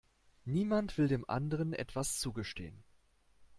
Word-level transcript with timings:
Niemand 0.45 0.97
will 0.97 1.07
dem 1.07 1.29
anderen 1.29 1.73
etwas 1.73 2.17
zugestehen. 2.19 2.83